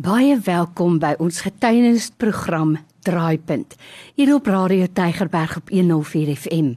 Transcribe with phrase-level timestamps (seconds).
[0.00, 2.70] Baie welkom by ons getuienisprogram
[3.04, 3.74] Draaipunt
[4.16, 6.70] hier op Radio Tygerberg op 104 FM.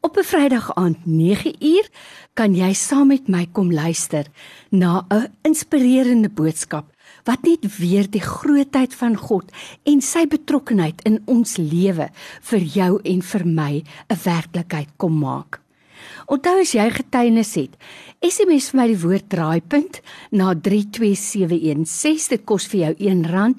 [0.00, 1.86] Op 'n Vrydag aand 9uur
[2.32, 4.24] kan jy saam met my kom luister
[4.70, 6.86] na 'n inspirerende boodskap
[7.24, 9.52] wat net weer die grootheid van God
[9.82, 12.08] en sy betrokkenheid in ons lewe
[12.40, 15.61] vir jou en vir my 'n werklikheid kom maak.
[16.26, 17.70] Onthou as jy getuienis het,
[18.22, 22.28] SMS vir my die woord draaipunt na 32716.
[22.36, 23.54] Dit kos vir jou R1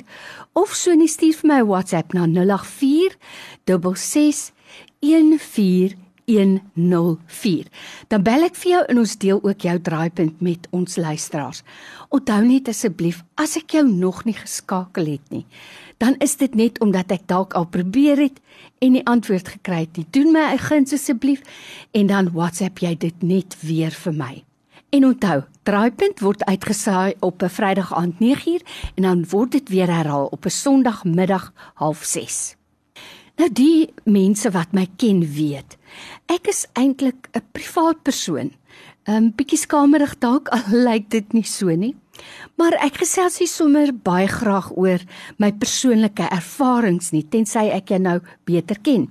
[0.53, 3.17] of so net stuur vir my 'n WhatsApp na 084
[3.65, 7.67] 6614 104.
[8.07, 11.63] Dan bel ek vir jou en ons deel ook jou draaipunt met ons luisteraars.
[12.09, 15.45] Onthou net asseblief as ek jou nog nie geskakel het nie,
[15.97, 18.39] dan is dit net omdat ek dalk al probeer het
[18.79, 20.07] en die antwoord gekry het nie.
[20.09, 21.41] Doen my guns asseblief
[21.91, 24.43] en dan WhatsApp jy dit net weer vir my.
[24.93, 28.61] En onthou, Draaipunt word uitgesaai op 'n Vrydag aand 9uur
[28.95, 32.55] en dan word dit weer herhaal op 'n Sondagmiddag 06:30.
[33.37, 35.77] Nou die mense wat my ken weet,
[36.25, 38.51] ek is eintlik 'n privaat persoon.
[39.05, 41.95] 'n um, Bietjie skamerig dalk al lyk dit nie so nie.
[42.59, 45.01] Maar ek gesels nie sommer baie graag oor
[45.41, 49.07] my persoonlike ervarings nie, tensy ek jou nou beter ken.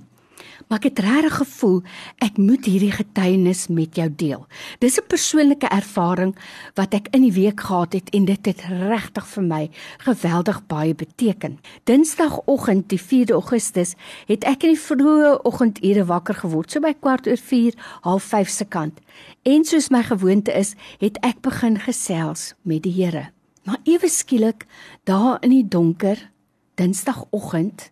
[0.67, 1.81] Maar ek het regtig gevoel
[2.23, 4.45] ek moet hierdie getuienis met jou deel.
[4.79, 6.35] Dis 'n persoonlike ervaring
[6.75, 10.95] wat ek in die week gehad het en dit het regtig vir my geweldig baie
[10.95, 11.59] beteken.
[11.83, 13.95] Dinsdagoggend, die 4de Augustus,
[14.27, 18.49] het ek in die vroeë oggendure wakker geword, so by kwart oor 4, half 5
[18.49, 18.99] se kant.
[19.43, 23.31] En soos my gewoonte is, het ek begin gesels met die Here.
[23.63, 24.65] Maar ewe skielik,
[25.03, 26.29] daar in die donker,
[26.75, 27.91] Dinsdagoggend,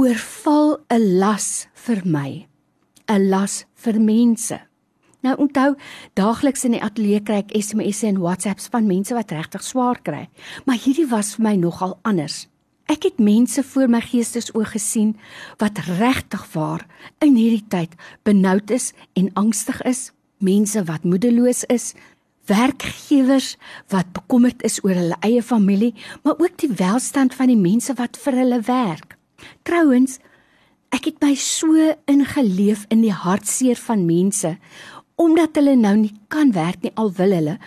[0.00, 2.46] oorval 'n las vir my,
[3.06, 4.56] 'n las vir mense.
[5.20, 5.74] Nou onthou,
[6.14, 10.28] daagliks in die ateljee kry ek SMS'e en WhatsApps van mense wat regtig swaar kry,
[10.64, 12.48] maar hierdie was vir my nogal anders.
[12.88, 15.18] Ek het mense voor my geestesoog gesien
[15.58, 16.86] wat regtig waar
[17.20, 17.92] in hierdie tyd
[18.24, 21.94] benoud is en angstig is, mense wat moedeloos is,
[22.46, 23.56] werkgewers
[23.88, 25.94] wat bekommerd is oor hulle eie familie,
[26.24, 29.19] maar ook die welstand van die mense wat vir hulle werk.
[29.62, 30.18] Trouwens,
[30.94, 34.56] ek het my so ingeleef in die hartseer van mense
[35.20, 37.58] omdat hulle nou nie kan werk nie al wil hulle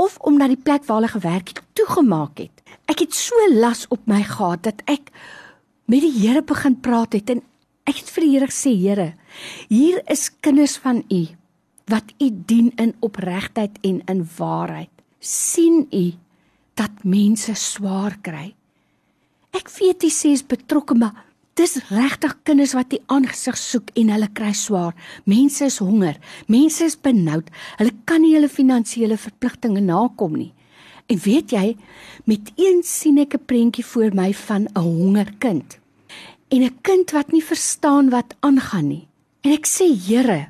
[0.00, 2.62] of omdat die plek waar hulle gewerk het toegemaak het.
[2.88, 5.12] Ek het so las op my gehad dat ek
[5.92, 7.42] met die Here begin praat het en
[7.84, 9.12] ek het vir die Here gesê, Here,
[9.68, 11.22] hier is kinders van U
[11.92, 14.88] wat U dien in opregtheid en in waarheid.
[15.22, 16.12] sien U
[16.74, 18.54] dat mense swaar kry.
[19.52, 21.26] Ek weet jy sê is betrokke, maar
[21.60, 24.94] dis regtig kinders wat die aangesig soek en hulle kry swaar.
[25.28, 26.16] Mense is honger,
[26.48, 27.50] mense is benoud.
[27.76, 30.54] Hulle kan nie hulle finansiële verpligtinge nakom nie.
[31.12, 31.66] En weet jy,
[32.24, 35.78] met een sien ek 'n prentjie voor my van 'n hongerkind.
[36.48, 39.08] En 'n kind wat nie verstaan wat aangaan nie.
[39.42, 40.48] En ek sê, Here,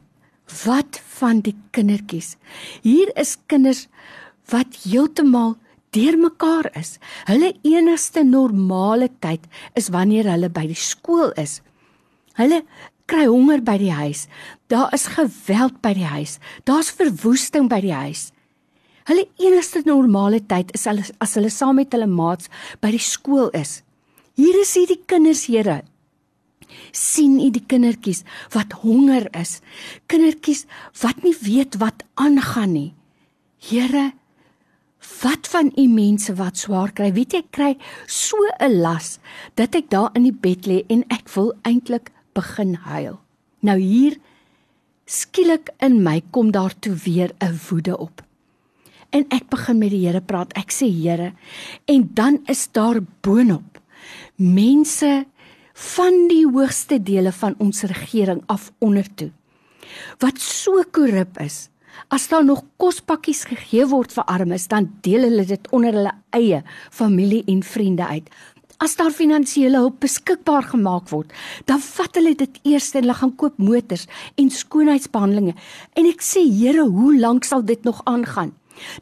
[0.64, 2.36] wat van die kindertjies?
[2.82, 3.88] Hier is kinders
[4.46, 5.56] wat heeltemal
[5.92, 6.96] deurmekaar is.
[7.28, 9.44] Hulle enigste normale tyd
[9.78, 11.60] is wanneer hulle by die skool is.
[12.38, 12.62] Hulle
[13.10, 14.26] kry honger by die huis.
[14.72, 16.38] Daar is geweld by die huis.
[16.64, 18.30] Daar's verwoesting by die huis.
[19.10, 22.48] Hulle enigste normale tyd is hulle as hulle saam met hulle maats
[22.80, 23.80] by die skool is.
[24.38, 25.82] Hier is hierdie kinders, Here.
[26.92, 28.22] sien u die kindertjies
[28.54, 29.60] wat honger is.
[30.08, 30.64] Kindertjies
[31.02, 32.90] wat nie weet wat aangaan nie.
[33.62, 34.12] Here,
[35.20, 37.12] Wat van u mense wat swaar kry?
[37.12, 37.72] Weet jy, ek kry
[38.06, 39.18] so 'n las
[39.54, 43.20] dat ek daar in die bed lê en ek wil eintlik begin huil.
[43.60, 44.16] Nou hier
[45.06, 48.22] skielik in my kom daar toe weer 'n woede op.
[49.10, 50.52] En ek begin met die Here praat.
[50.56, 51.32] Ek sê Here,
[51.84, 53.72] en dan is daar boonop
[54.36, 55.26] mense
[55.74, 59.30] van die hoogste dele van ons regering af onder toe
[60.22, 61.68] wat so korrup is
[62.08, 66.62] As daar nog kospakkies gegee word vir armes, dan deel hulle dit onder hulle eie
[66.90, 68.30] familie en vriende uit.
[68.82, 71.30] As daar finansiële hulp beskikbaar gemaak word,
[71.70, 75.54] dan vat hulle dit eers en hulle gaan koop motors en skoonheidsbehandelinge.
[75.94, 78.50] En ek sê, Here, hoe lank sal dit nog aangaan?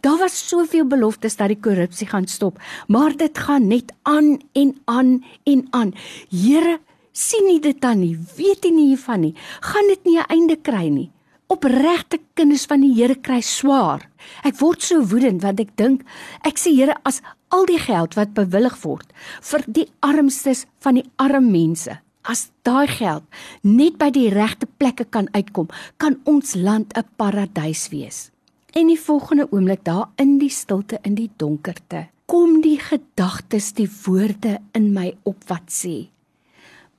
[0.04, 2.58] Daar was soveel beloftes dat die korrupsie gaan stop,
[2.88, 5.94] maar dit gaan net aan en aan en aan.
[6.28, 6.78] Here,
[7.12, 8.18] sien nie dit dan nie?
[8.36, 9.34] Weet nie hiervan nie?
[9.60, 11.10] Gaan dit nie 'n einde kry nie?
[11.50, 14.06] Opregte kinders van die Here kry swaar.
[14.46, 16.04] Ek word so woedend want ek dink
[16.46, 17.20] ek sê Here as
[17.50, 19.10] al die geld wat bewillig word
[19.50, 21.98] vir die armstes van die arm mense
[22.30, 23.24] as daai geld
[23.64, 28.30] net by die regte plekke kan uitkom, kan ons land 'n paradys wees.
[28.74, 33.90] En die volgende oomblik daar in die stilte in die donkerte kom die gedagtes, die
[34.04, 36.08] woorde in my op wat sê: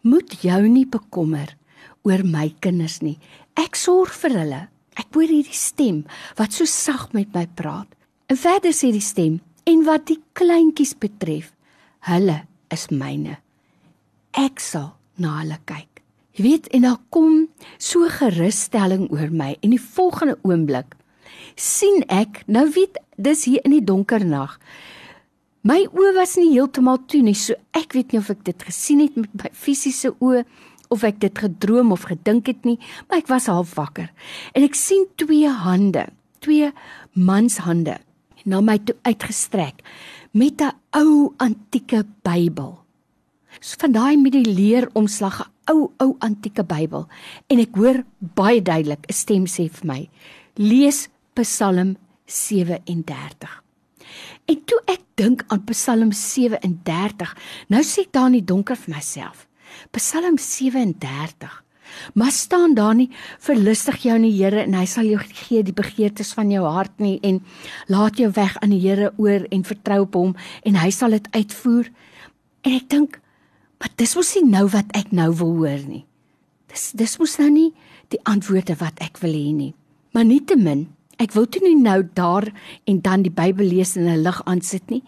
[0.01, 1.55] Moet jou nie bekommer
[2.07, 3.17] oor my kinders nie.
[3.59, 4.61] Ek sorg vir hulle.
[4.99, 6.03] Ek hoor hierdie stem
[6.39, 7.87] wat so sag met my praat.
[8.27, 11.51] En verder sê die stem: En wat die kleintjies betref,
[12.07, 12.41] hulle
[12.71, 13.37] is myne.
[14.37, 16.01] Ek sal na hulle kyk.
[16.37, 17.33] Jy weet, en dan kom
[17.75, 20.95] so gerusstelling oor my en die volgende oomblik
[21.59, 24.57] sien ek, nou weet, dis hier in die donker nag.
[25.67, 29.03] My oë was nie heeltemal toe nie, so ek weet nie of ek dit gesien
[29.03, 30.45] het met my fisiese oë
[30.91, 32.77] of ek dit gedroom of gedink het nie,
[33.07, 34.11] maar ek was half wakker.
[34.53, 36.07] En ek sien twee hande,
[36.43, 36.71] twee
[37.13, 37.97] manshande
[38.45, 39.83] na my toe uitgestrek
[40.33, 42.79] met 'n ou antieke Bybel.
[43.59, 47.07] So van daai met die leer omslag, 'n ou ou antieke Bybel
[47.47, 50.09] en ek hoor baie duidelik 'n stem sê vir my:
[50.55, 53.61] "Lees Psalm 37."
[54.45, 57.35] En toe ek dink aan Psalm 37,
[57.67, 59.47] nou sit ek daar in die donker vir myself.
[59.91, 61.63] Psalm 37.
[62.13, 63.09] Maar staan daar nie
[63.39, 66.93] verlustig jou in die Here en hy sal jou gee die begeertes van jou hart
[67.03, 67.41] nie en
[67.91, 70.31] laat jou weg aan die Here oor en vertrou op hom
[70.63, 71.91] en hy sal dit uitvoer.
[72.63, 73.19] En ek dink
[73.81, 76.03] maar dis mos nie nou wat ek nou wil hoor nie.
[76.69, 77.69] Dis dis mos nou nie
[78.13, 79.71] die antwoorde wat ek wil hê nie.
[80.13, 80.85] Maar nietemin,
[81.23, 82.45] ek wil toe nie nou daar
[82.85, 85.03] en dan die Bybel lees en 'n lig aansit nie.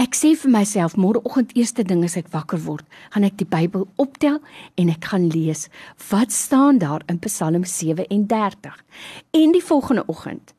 [0.00, 3.82] Ek sê vir myself môreoggend eerste ding as ek wakker word, gaan ek die Bybel
[4.00, 4.38] optel
[4.80, 5.66] en ek gaan lees
[6.08, 8.78] wat staan daar in Psalm 37.
[9.36, 10.54] En die volgende oggend,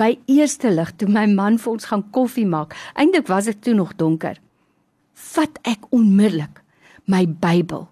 [0.00, 3.76] by eerste lig toe my man vir ons gaan koffie maak, eintlik was dit toe
[3.76, 4.40] nog donker,
[5.34, 6.64] vat ek onmiddellik
[7.04, 7.90] my Bybel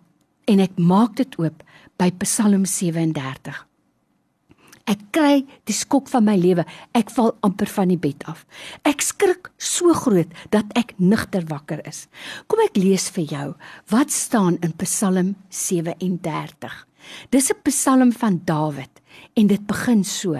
[0.48, 1.60] en ek maak dit oop
[2.00, 3.52] by Psalm 37.
[4.84, 6.66] Ek kry die skok van my lewe.
[6.92, 8.42] Ek val amper van die bed af.
[8.84, 12.04] Ek skrik so groot dat ek nigter wakker is.
[12.48, 13.46] Kom ek lees vir jou
[13.92, 16.74] wat staan in Psalm 37.
[17.32, 19.00] Dis 'n Psalm van Dawid
[19.36, 20.36] en dit begin so: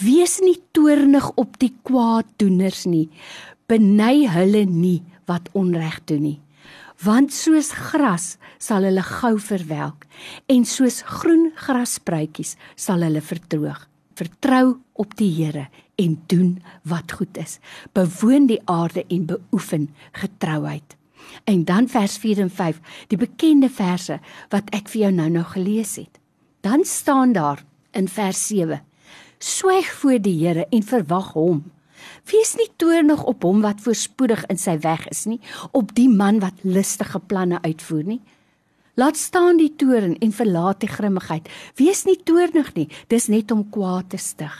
[0.00, 3.08] Wees nie toornig op die kwaaddoeners nie.
[3.66, 6.43] Beny hulle nie wat onreg doen nie
[7.04, 10.06] want soos gras sal hulle gou verwelk
[10.52, 13.82] en soos groen grasspruitjies sal hulle verdroog.
[14.14, 15.66] Vertrou op die Here
[16.00, 17.58] en doen wat goed is.
[17.92, 20.96] Bewoon die aarde en beoefen getrouheid.
[21.50, 24.20] En dan vers 4 en 5, die bekende verse
[24.54, 26.20] wat ek vir jou nou-nou gelees het.
[26.62, 28.80] Dan staan daar in vers 7:
[29.38, 31.64] Swyg voor die Here en verwag hom.
[32.30, 35.40] Wees nie toornig op hom wat voorspoedig in sy weg is nie,
[35.72, 38.20] op die man wat listige planne uitvoer nie.
[38.94, 41.48] Laat staan die toorn en verlaat die grimmigheid.
[41.76, 44.54] Wees nie toornig nie, dis net om kwaad te stig.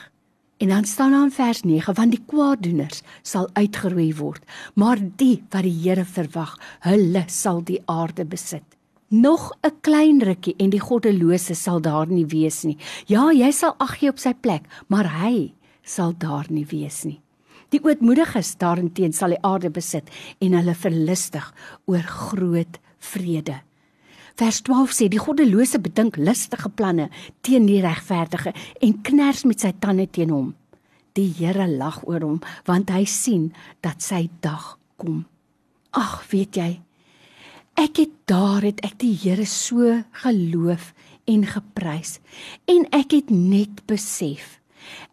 [0.59, 4.43] En dan staan daar in vers 9: Want die kwaaddoeners sal uitgeroei word,
[4.75, 8.65] maar die wat die Here verwag, hulle sal die aarde besit.
[9.09, 12.79] Nog 'n klein rukkie en die goddelose sal daar nie wees nie.
[13.07, 15.53] Ja, jy sal ag gee op sy plek, maar hy
[15.83, 17.21] sal daar nie wees nie.
[17.73, 20.11] Die ootmoediges daarenteen sal die aarde besit
[20.45, 21.47] en hulle verlustig
[21.91, 22.81] oor groot
[23.13, 23.61] vrede.
[24.35, 27.07] Vers 12 sê die goddelose bedink listige planne
[27.47, 30.49] teen die regverdige en kners met sy tande teen hom.
[31.15, 33.53] Die Here lag oor hom want hy sien
[33.87, 35.23] dat sy dag kom.
[35.95, 36.71] Ag, weet jy,
[37.79, 40.91] ek het daar het ek die Here so geloof
[41.31, 42.19] en geprys
[42.71, 44.59] en ek het net besef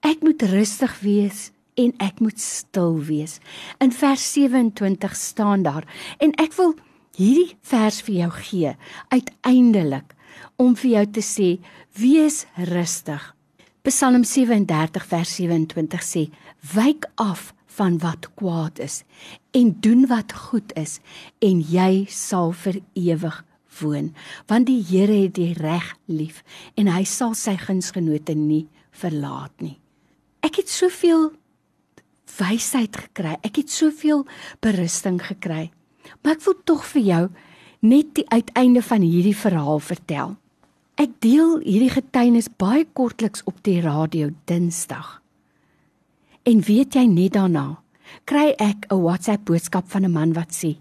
[0.05, 3.39] ek moet rustig wees en ek moet stil wees.
[3.79, 5.87] In vers 27 staan daar
[6.19, 6.75] en ek wil
[7.17, 8.73] hierdie vers vir jou gee
[9.11, 10.15] uiteindelik
[10.61, 11.49] om vir jou te sê
[11.99, 13.21] wees rustig.
[13.81, 16.27] Psalm 37 vers 27 sê
[16.75, 19.01] wyk af van wat kwaad is
[19.57, 20.99] en doen wat goed is
[21.39, 23.41] en jy sal vir ewig
[23.79, 24.11] woon
[24.51, 26.43] want die Here het die reg lief
[26.75, 29.77] en hy sal sy gunsgenote nie verlaat nie.
[30.43, 31.31] Ek het soveel
[32.37, 33.37] wysheid gekry.
[33.43, 34.25] Ek het soveel
[34.59, 35.71] berusting gekry.
[36.21, 37.23] Maar ek wil tog vir jou
[37.81, 40.35] net die uiteinde van hierdie verhaal vertel.
[41.01, 45.21] Ek deel hierdie getuienis baie kortliks op die radio Dinsdag.
[46.45, 47.81] En weet jy net daarna
[48.25, 50.77] kry ek 'n WhatsApp boodskap van 'n man wat sê: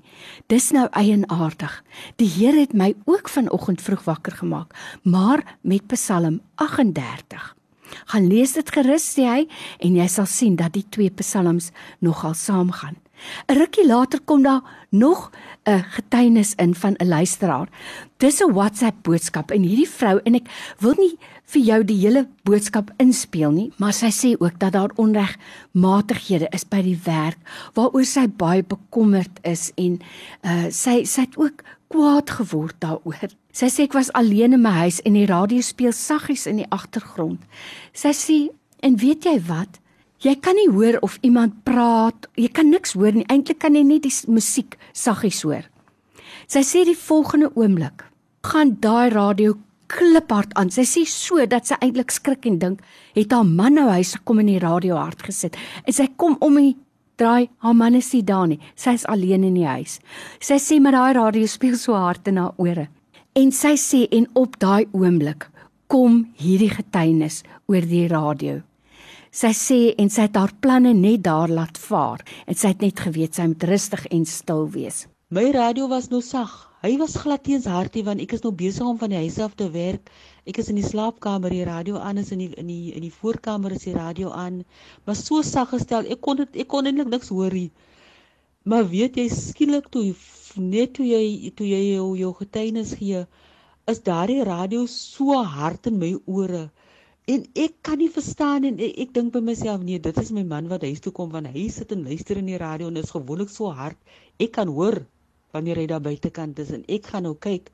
[0.48, 1.84] "Dis nou eienaardig.
[2.16, 7.59] Die Here het my ook vanoggend vroeg wakker gemaak, maar met Psalm 38."
[8.06, 9.46] Gaan lees dit gerus sê hy
[9.78, 11.70] en jy sal sien dat die twee psalms
[12.00, 12.96] nogal saamgaan.
[13.48, 15.30] 'n Rukkie later kom daar nog
[15.64, 17.68] 'n getuienis in van 'n luisteraar.
[18.16, 22.28] Dis 'n WhatsApp boodskap en hierdie vrou en ek wil nie vir jou die hele
[22.42, 27.38] boodskap inspel nie, maar sy sê ook dat daar onregmatighede is by die werk
[27.74, 30.00] waaroor sy baie bekommerd is en
[30.42, 33.32] uh sy sy het ook kwaad geword daaroor.
[33.52, 36.68] Sy sê ek was alleen in my huis en die radio speel saggies in die
[36.70, 37.42] agtergrond.
[37.92, 38.38] Sy sê
[38.86, 39.80] en weet jy wat?
[40.20, 42.28] Jy kan nie hoor of iemand praat.
[42.36, 43.24] Jy kan niks hoor nie.
[43.32, 45.64] Eintlik kan jy net die musiek saggies hoor.
[46.50, 48.04] Sy sê die volgende oomblik
[48.46, 49.56] gaan daai radio
[49.90, 50.70] kliphard aan.
[50.70, 52.84] Sy sê so dat sy eintlik skrik en dink,
[53.16, 55.58] het haar man nou huis gekom en die radio hard gesit.
[55.86, 56.76] En sy kom om die
[57.20, 58.60] draai, haar man is nie daar nie.
[58.74, 59.98] Sy is alleen in die huis.
[60.40, 62.88] Sy sê maar daai radio speel so hard in haar ore.
[63.36, 65.46] En sy sê en op daai oomblik
[65.90, 68.60] kom hierdie getuienis oor die radio.
[69.30, 72.98] Sy sê en sy het haar planne net daar laat vaar en sy het net
[73.04, 75.04] geweet sy moet rustig en stil wees.
[75.30, 76.69] My radio was nou sag.
[76.80, 79.52] Hy was glad teens hartie want ek is nou besig om van die huis af
[79.56, 80.06] te werk.
[80.48, 83.12] Ek is in die slaapkamer, die radio aan is in die in die in die
[83.12, 84.62] voorkamer is die radio aan.
[85.04, 87.68] Maar so sag gestel, ek kon dit ek kon eintlik niks hoor nie.
[88.64, 90.06] Maar weet jy skielik toe
[90.56, 93.26] net toe jy toe jy jou, jou getuienis gee,
[93.92, 96.64] is daardie radio so hard in my ore.
[97.28, 100.48] En ek kan nie verstaan en ek, ek dink by myself nee, dit is my
[100.56, 103.04] man wat huis toe kom want hy sit en luister in die radio en dit
[103.04, 104.00] is gewoonlik so hard.
[104.40, 105.02] Ek kan hoor
[105.54, 107.70] wanneer hy daar buitekant is en ek gaan nou kyk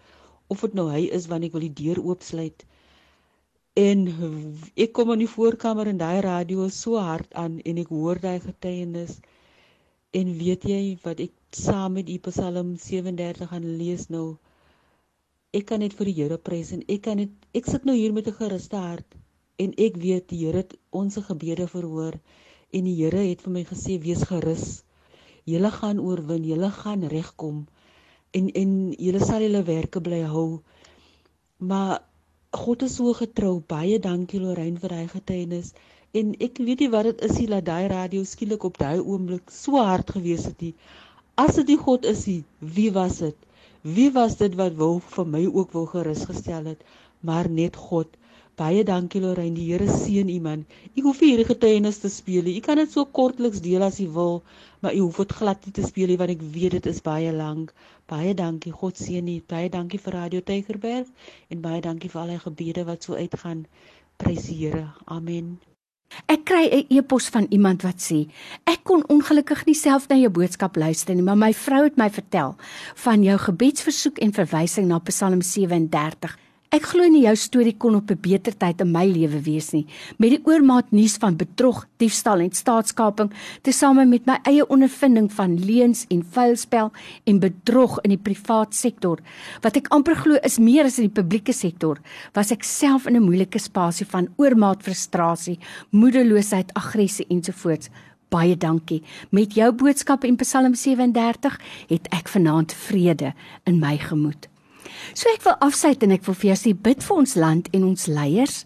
[0.54, 2.64] of dit nou hy is wanneer ek wil die deur oopsluit.
[3.76, 4.04] En
[4.84, 8.20] ek kom in die voorkamer en daai radio is so hard aan en ek hoor
[8.22, 9.18] daai getuienis.
[10.16, 14.38] En weet jy wat ek saam met die Psalm 37 gaan lees nou?
[15.56, 18.16] Ek kan net vir die Here prys en ek kan net ek sit nou hier
[18.16, 19.18] met 'n geruste hart
[19.58, 22.16] en ek weet die Here het ons gebede verhoor
[22.72, 24.85] en die Here het vir my gesê wees gerus.
[25.46, 27.64] Julle gaan oorwin, julle gaan regkom
[28.36, 30.60] en en julle sal julle werke bly hou.
[31.58, 32.02] Maar
[32.56, 33.60] God is so getrou.
[33.72, 35.72] Baie dankie Lorraine vir daai getuienis.
[36.16, 39.52] En ek weet nie wat dit is nie dat daai radio skielik op daai oomblik
[39.52, 40.74] so hard gewees het nie.
[41.36, 43.36] As dit die God is, nie, wie was dit?
[43.96, 46.80] Wie was dit wat wou vir my ook wou gerus gestel het?
[47.20, 48.08] Maar net God.
[48.56, 50.62] Baie dankie Lorraine, die Here seën u man.
[50.96, 52.54] U hoef nie hierdie getuienis te speel nie.
[52.56, 54.38] U kan dit so kortliks deel as u wil,
[54.80, 57.34] maar u hoef dit glad nie te speel nie want ek weet dit is baie
[57.36, 57.74] lank.
[58.08, 58.72] Baie dankie.
[58.72, 59.34] God seën u.
[59.52, 61.10] Baie dankie vir Radio Tygerberg
[61.52, 63.66] en baie dankie vir al die gebede wat so uitgaan.
[64.16, 64.86] Prys die Here.
[65.04, 65.58] Amen.
[66.32, 68.24] Ek kry 'n e-pos van iemand wat sê:
[68.64, 72.08] "Ek kon ongelukkig nie self na jou boodskap luister nie, maar my vrou het my
[72.08, 72.56] vertel
[73.04, 78.10] van jou gebedsversoek en verwysing na Psalm 37." Ek glo nie jou storie kon op
[78.10, 79.86] 'n beter tyd in my lewe wees nie.
[80.18, 83.30] Met die oormaat nuus van bedrog, diefstal en staatskaping,
[83.62, 86.90] tesame met my eie ondervinding van leuns en vuilspel
[87.24, 89.18] en bedrog in die privaat sektor,
[89.62, 91.98] wat ek amper glo is meer as in die publieke sektor,
[92.34, 95.58] was ek self in 'n moeilike spasie van oormaat frustrasie,
[95.92, 97.90] moedeloosheid, aggressie ensovoorts.
[98.28, 99.02] Baie dankie.
[99.30, 104.48] Met jou boodskap en Psalm 37 het ek vanaand vrede in my gemoed.
[105.14, 107.86] So ek wil afsluit en ek wil vir jou sê bid vir ons land en
[107.90, 108.64] ons leiers.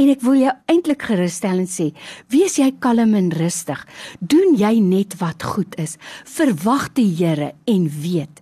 [0.00, 1.90] En ek wil jou eintlik gerusstel en sê,
[2.32, 3.80] wees jy kalm en rustig.
[4.20, 5.98] Doen jy net wat goed is.
[6.24, 8.40] Verwag die Here en weet,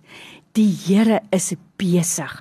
[0.55, 2.37] die Here is besig.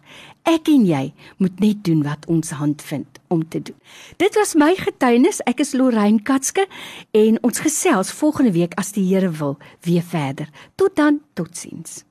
[0.49, 1.03] Ek en jy
[1.43, 3.77] moet net doen wat ons hand vind om te doen.
[4.23, 5.43] Dit was my getuienis.
[5.51, 6.65] Ek is Lorraine Katske
[7.13, 10.49] en ons gesels volgende week as die Here wil weer verder.
[10.81, 12.05] Tot dan, totsiens.